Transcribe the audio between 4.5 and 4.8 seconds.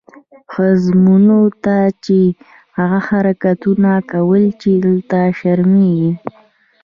چې